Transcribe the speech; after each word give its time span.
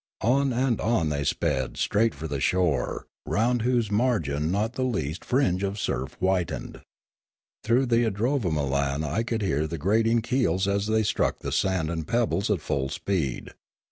On 0.23 0.51
and 0.51 0.81
on 0.81 1.09
they 1.09 1.23
sped 1.23 1.77
straight 1.77 2.15
for 2.15 2.27
the 2.27 2.39
shore, 2.39 3.05
round 3.27 3.61
whose 3.61 3.91
margin 3.91 4.49
not 4.51 4.73
the 4.73 4.81
least 4.83 5.23
fringe 5.23 5.61
of 5.61 5.77
surf 5.77 6.13
whitened. 6.19 6.81
Through 7.63 7.85
the 7.85 8.05
idrovamolau 8.09 9.03
I 9.03 9.21
could 9.21 9.43
hear 9.43 9.67
the 9.67 9.77
grating 9.77 10.23
keels 10.23 10.67
as 10.67 10.87
they 10.87 11.03
struck 11.03 11.41
the 11.41 11.51
sand 11.51 11.91
and 11.91 12.07
pebbles 12.07 12.49
at 12.49 12.61
full 12.61 12.89
speed. 12.89 13.51